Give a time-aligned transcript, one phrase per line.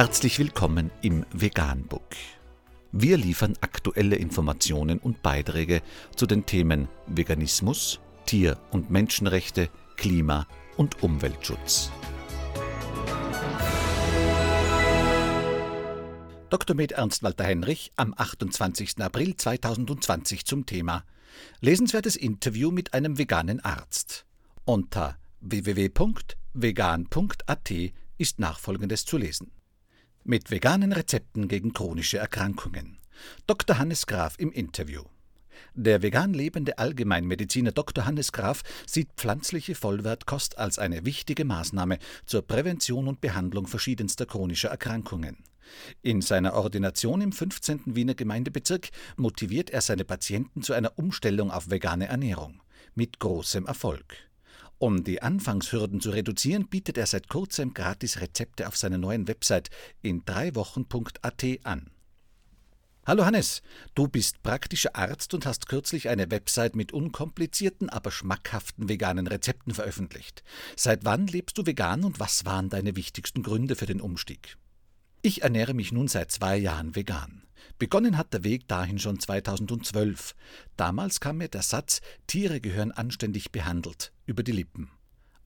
[0.00, 2.16] Herzlich willkommen im Veganbook.
[2.90, 5.82] Wir liefern aktuelle Informationen und Beiträge
[6.16, 9.68] zu den Themen Veganismus, Tier- und Menschenrechte,
[9.98, 10.46] Klima-
[10.78, 11.90] und Umweltschutz.
[16.48, 16.74] Dr.
[16.74, 19.02] Med Ernst Walter Henrich am 28.
[19.02, 21.04] April 2020 zum Thema
[21.60, 24.24] Lesenswertes Interview mit einem veganen Arzt.
[24.64, 26.10] Unter www.vegan.at
[28.16, 29.52] ist nachfolgendes zu lesen.
[30.22, 32.98] Mit veganen Rezepten gegen chronische Erkrankungen.
[33.46, 33.78] Dr.
[33.78, 35.04] Hannes Graf im Interview.
[35.74, 38.04] Der vegan lebende Allgemeinmediziner Dr.
[38.04, 44.68] Hannes Graf sieht pflanzliche Vollwertkost als eine wichtige Maßnahme zur Prävention und Behandlung verschiedenster chronischer
[44.68, 45.38] Erkrankungen.
[46.02, 47.82] In seiner Ordination im 15.
[47.86, 52.60] Wiener Gemeindebezirk motiviert er seine Patienten zu einer Umstellung auf vegane Ernährung.
[52.94, 54.29] Mit großem Erfolg.
[54.80, 59.68] Um die Anfangshürden zu reduzieren, bietet er seit kurzem gratis Rezepte auf seiner neuen Website
[60.00, 61.90] in dreiwochen.at an.
[63.04, 63.60] Hallo Hannes,
[63.94, 69.74] du bist praktischer Arzt und hast kürzlich eine Website mit unkomplizierten, aber schmackhaften veganen Rezepten
[69.74, 70.42] veröffentlicht.
[70.76, 74.56] Seit wann lebst du vegan und was waren deine wichtigsten Gründe für den Umstieg?
[75.20, 77.42] Ich ernähre mich nun seit zwei Jahren vegan.
[77.78, 80.34] Begonnen hat der Weg dahin schon 2012.
[80.76, 84.90] Damals kam mir der Satz, Tiere gehören anständig behandelt, über die Lippen.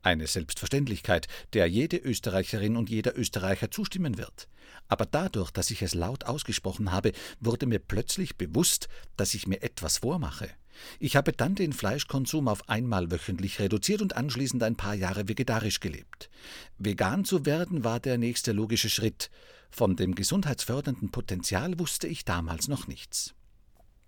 [0.03, 4.49] Eine Selbstverständlichkeit, der jede Österreicherin und jeder Österreicher zustimmen wird.
[4.87, 9.63] Aber dadurch, dass ich es laut ausgesprochen habe, wurde mir plötzlich bewusst, dass ich mir
[9.63, 10.51] etwas vormache.
[10.99, 15.81] Ich habe dann den Fleischkonsum auf einmal wöchentlich reduziert und anschließend ein paar Jahre vegetarisch
[15.81, 16.31] gelebt.
[16.79, 19.31] Vegan zu werden war der nächste logische Schritt.
[19.77, 23.35] Von dem gesundheitsfördernden Potenzial wusste ich damals noch nichts.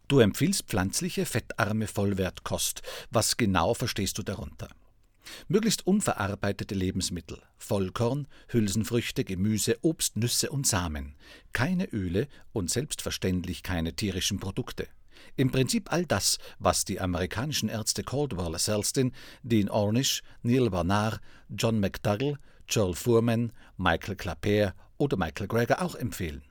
[0.06, 2.82] Du empfiehlst pflanzliche, fettarme Vollwertkost.
[3.10, 4.68] Was genau verstehst du darunter?
[5.48, 11.16] Möglichst unverarbeitete Lebensmittel, Vollkorn, Hülsenfrüchte, Gemüse, Obst, Nüsse und Samen,
[11.52, 14.86] keine Öle und selbstverständlich keine tierischen Produkte.
[15.34, 19.10] Im Prinzip all das, was die amerikanischen Ärzte Caldwell Selston,
[19.42, 22.38] Dean Ornish, Neil Barnard, John McDougall,
[22.68, 26.42] Joel Fuhrman, Michael Clapper oder Michael Greger auch empfehlen.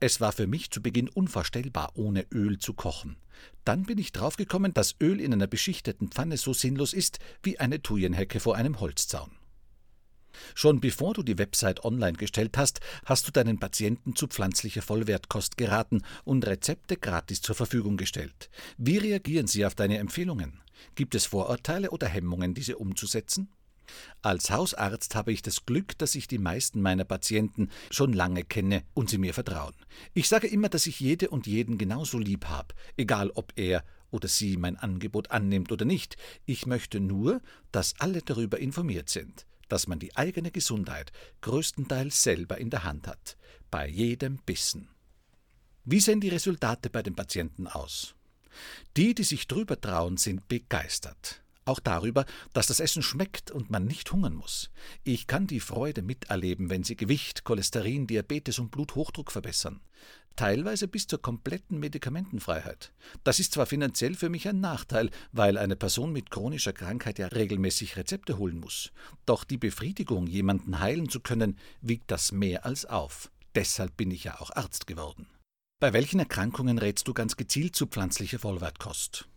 [0.00, 3.16] Es war für mich zu Beginn unvorstellbar, ohne Öl zu kochen.
[3.64, 7.82] Dann bin ich draufgekommen, dass Öl in einer beschichteten Pfanne so sinnlos ist wie eine
[7.82, 9.30] Thujenhecke vor einem Holzzaun.
[10.54, 15.56] Schon bevor du die Website online gestellt hast, hast du deinen Patienten zu pflanzlicher Vollwertkost
[15.56, 18.50] geraten und Rezepte gratis zur Verfügung gestellt.
[18.76, 20.60] Wie reagieren sie auf deine Empfehlungen?
[20.94, 23.48] Gibt es Vorurteile oder Hemmungen, diese umzusetzen?
[24.22, 28.82] Als Hausarzt habe ich das Glück, dass ich die meisten meiner Patienten schon lange kenne
[28.94, 29.74] und sie mir vertrauen.
[30.14, 34.28] Ich sage immer, dass ich jede und jeden genauso lieb habe, egal ob er oder
[34.28, 36.16] sie mein Angebot annimmt oder nicht.
[36.46, 37.40] Ich möchte nur,
[37.72, 41.12] dass alle darüber informiert sind, dass man die eigene Gesundheit
[41.42, 43.36] größtenteils selber in der Hand hat,
[43.70, 44.88] bei jedem Bissen.
[45.84, 48.14] Wie sehen die Resultate bei den Patienten aus?
[48.96, 53.84] Die, die sich drüber trauen, sind begeistert auch darüber, dass das Essen schmeckt und man
[53.84, 54.70] nicht hungern muss.
[55.04, 59.80] Ich kann die Freude miterleben, wenn sie Gewicht, Cholesterin, Diabetes und Bluthochdruck verbessern.
[60.36, 62.92] Teilweise bis zur kompletten Medikamentenfreiheit.
[63.24, 67.26] Das ist zwar finanziell für mich ein Nachteil, weil eine Person mit chronischer Krankheit ja
[67.26, 68.92] regelmäßig Rezepte holen muss.
[69.26, 73.32] Doch die Befriedigung, jemanden heilen zu können, wiegt das mehr als auf.
[73.56, 75.26] Deshalb bin ich ja auch Arzt geworden.
[75.80, 79.28] Bei welchen Erkrankungen rätst du ganz gezielt zu pflanzlicher Vollwertkost?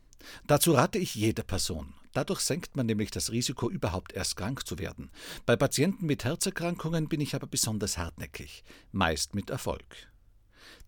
[0.48, 1.94] Dazu rate ich jeder Person.
[2.14, 5.10] Dadurch senkt man nämlich das Risiko, überhaupt erst krank zu werden.
[5.46, 10.12] Bei Patienten mit Herzerkrankungen bin ich aber besonders hartnäckig, meist mit Erfolg.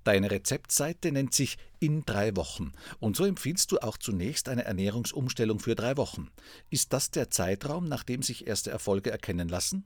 [0.04, 5.60] Deine Rezeptseite nennt sich in drei Wochen und so empfiehlst du auch zunächst eine Ernährungsumstellung
[5.60, 6.30] für drei Wochen.
[6.70, 9.86] Ist das der Zeitraum, nachdem sich erste Erfolge erkennen lassen?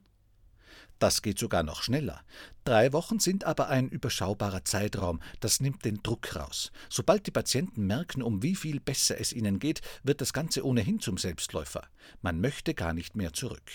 [0.98, 2.22] Das geht sogar noch schneller.
[2.64, 6.72] Drei Wochen sind aber ein überschaubarer Zeitraum, das nimmt den Druck raus.
[6.88, 10.98] Sobald die Patienten merken, um wie viel besser es ihnen geht, wird das Ganze ohnehin
[10.98, 11.82] zum Selbstläufer.
[12.20, 13.70] Man möchte gar nicht mehr zurück.